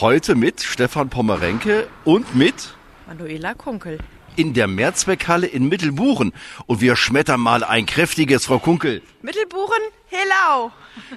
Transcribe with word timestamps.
Heute 0.00 0.36
mit 0.36 0.62
Stefan 0.62 1.10
Pommerenke 1.10 1.88
und 2.04 2.36
mit 2.36 2.76
Manuela 3.08 3.54
Kunkel. 3.54 3.98
In 4.36 4.54
der 4.54 4.68
Mehrzweckhalle 4.68 5.48
in 5.48 5.68
Mittelbuchen. 5.68 6.32
Und 6.66 6.80
wir 6.80 6.94
schmettern 6.94 7.40
mal 7.40 7.64
ein 7.64 7.84
kräftiges, 7.84 8.46
Frau 8.46 8.60
Kunkel. 8.60 9.02
Mittelbuchen, 9.22 9.82
Helau. 10.06 10.70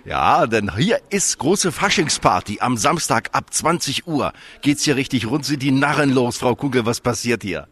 Ja, 0.04 0.48
denn 0.48 0.76
hier 0.76 1.00
ist 1.12 1.38
große 1.38 1.72
Faschingsparty. 1.72 2.58
Am 2.62 2.76
Samstag 2.76 3.30
ab 3.34 3.54
20 3.54 4.08
Uhr 4.08 4.34
geht's 4.64 4.84
hier 4.84 4.96
richtig 4.96 5.28
rund, 5.28 5.46
sind 5.46 5.62
die 5.62 5.70
Narren 5.70 6.10
los. 6.10 6.40
Frau 6.40 6.56
Kunkel, 6.56 6.84
was 6.84 7.02
passiert 7.02 7.44
hier? 7.44 7.68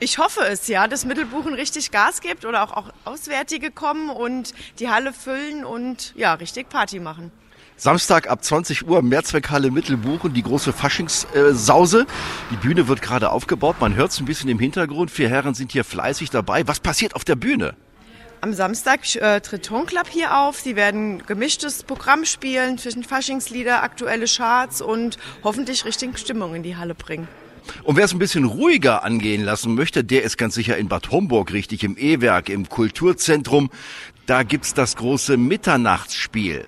Ich 0.00 0.18
hoffe 0.18 0.40
es, 0.40 0.66
ja, 0.66 0.88
dass 0.88 1.04
Mittelbuchen 1.04 1.54
richtig 1.54 1.92
Gas 1.92 2.20
gibt 2.20 2.44
oder 2.44 2.64
auch, 2.64 2.72
auch 2.72 2.90
Auswärtige 3.04 3.70
kommen 3.70 4.10
und 4.10 4.52
die 4.80 4.88
Halle 4.88 5.12
füllen 5.12 5.64
und 5.64 6.12
ja, 6.16 6.34
richtig 6.34 6.68
Party 6.68 6.98
machen. 6.98 7.30
Samstag 7.80 8.28
ab 8.28 8.44
20 8.44 8.86
Uhr 8.86 9.00
Mehrzweckhalle 9.00 9.70
Mittelbuchen, 9.70 10.34
die 10.34 10.42
große 10.42 10.74
Faschingssause. 10.74 12.06
Die 12.50 12.56
Bühne 12.56 12.88
wird 12.88 13.00
gerade 13.00 13.30
aufgebaut. 13.30 13.76
Man 13.80 13.94
hört 13.94 14.10
es 14.10 14.20
ein 14.20 14.26
bisschen 14.26 14.50
im 14.50 14.58
Hintergrund. 14.58 15.10
Vier 15.10 15.30
Herren 15.30 15.54
sind 15.54 15.72
hier 15.72 15.82
fleißig 15.82 16.28
dabei. 16.28 16.68
Was 16.68 16.80
passiert 16.80 17.14
auf 17.14 17.24
der 17.24 17.36
Bühne? 17.36 17.74
Am 18.42 18.52
Samstag 18.52 19.00
äh, 19.16 19.40
tritt 19.40 19.64
Tonklapp 19.64 20.08
hier 20.08 20.36
auf. 20.36 20.60
Sie 20.60 20.76
werden 20.76 21.26
gemischtes 21.26 21.82
Programm 21.82 22.26
spielen 22.26 22.76
zwischen 22.76 23.02
Faschingslieder, 23.02 23.82
aktuelle 23.82 24.26
Charts 24.26 24.82
und 24.82 25.16
hoffentlich 25.42 25.86
richtig 25.86 26.18
Stimmung 26.18 26.54
in 26.54 26.62
die 26.62 26.76
Halle 26.76 26.94
bringen. 26.94 27.28
Und 27.82 27.96
wer 27.96 28.04
es 28.04 28.12
ein 28.12 28.18
bisschen 28.18 28.44
ruhiger 28.44 29.04
angehen 29.04 29.42
lassen 29.42 29.74
möchte, 29.74 30.04
der 30.04 30.22
ist 30.22 30.36
ganz 30.36 30.54
sicher 30.54 30.76
in 30.76 30.88
Bad 30.88 31.10
Homburg 31.10 31.54
richtig, 31.54 31.82
im 31.82 31.96
E-Werk, 31.96 32.50
im 32.50 32.68
Kulturzentrum. 32.68 33.70
Da 34.26 34.42
gibt's 34.42 34.74
das 34.74 34.96
große 34.96 35.38
Mitternachtsspiel. 35.38 36.66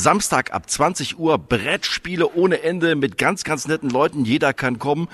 Samstag 0.00 0.52
ab 0.54 0.68
20 0.68 1.18
Uhr 1.18 1.36
Brettspiele 1.38 2.30
ohne 2.34 2.62
Ende 2.62 2.96
mit 2.96 3.18
ganz, 3.18 3.44
ganz 3.44 3.68
netten 3.68 3.90
Leuten. 3.90 4.24
Jeder 4.24 4.54
kann 4.54 4.78
kommen. 4.78 5.08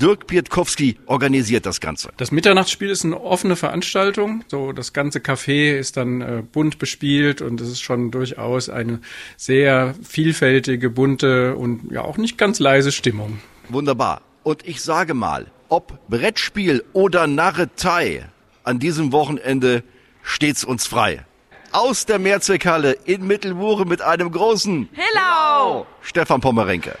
Dirk 0.00 0.26
Pietkowski 0.26 0.98
organisiert 1.04 1.66
das 1.66 1.80
Ganze. 1.80 2.12
Das 2.16 2.32
Mitternachtsspiel 2.32 2.88
ist 2.88 3.04
eine 3.04 3.20
offene 3.20 3.56
Veranstaltung. 3.56 4.42
So, 4.48 4.72
das 4.72 4.94
ganze 4.94 5.18
Café 5.18 5.76
ist 5.76 5.98
dann 5.98 6.22
äh, 6.22 6.42
bunt 6.50 6.78
bespielt 6.78 7.42
und 7.42 7.60
es 7.60 7.68
ist 7.68 7.82
schon 7.82 8.10
durchaus 8.10 8.70
eine 8.70 9.00
sehr 9.36 9.94
vielfältige, 10.02 10.88
bunte 10.88 11.54
und 11.56 11.92
ja 11.92 12.00
auch 12.00 12.16
nicht 12.16 12.38
ganz 12.38 12.58
leise 12.58 12.90
Stimmung. 12.90 13.38
Wunderbar. 13.68 14.22
Und 14.44 14.66
ich 14.66 14.80
sage 14.80 15.12
mal, 15.12 15.46
ob 15.68 15.98
Brettspiel 16.08 16.82
oder 16.94 17.26
Narretei, 17.26 18.26
an 18.64 18.78
diesem 18.78 19.12
Wochenende 19.12 19.84
steht's 20.22 20.64
uns 20.64 20.86
frei 20.86 21.26
aus 21.72 22.06
der 22.06 22.18
Mehrzweckhalle 22.18 22.92
in 23.04 23.26
Mittelbuche 23.26 23.84
mit 23.84 24.02
einem 24.02 24.30
großen 24.30 24.88
Hello! 24.92 25.86
Stefan 26.02 26.40
Pommerenke. 26.40 26.96